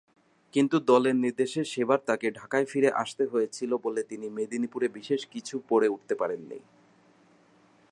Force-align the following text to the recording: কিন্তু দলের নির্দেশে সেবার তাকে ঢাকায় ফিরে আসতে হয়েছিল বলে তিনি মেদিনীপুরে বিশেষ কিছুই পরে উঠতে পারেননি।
কিন্তু 0.53 0.77
দলের 0.79 1.15
নির্দেশে 1.15 1.61
সেবার 1.63 1.99
তাকে 2.05 2.27
ঢাকায় 2.31 2.65
ফিরে 2.65 2.89
আসতে 2.93 3.23
হয়েছিল 3.25 3.71
বলে 3.77 4.01
তিনি 4.03 4.27
মেদিনীপুরে 4.29 4.87
বিশেষ 4.87 5.21
কিছুই 5.25 5.61
পরে 5.69 5.87
উঠতে 5.87 6.15
পারেননি। 6.15 6.59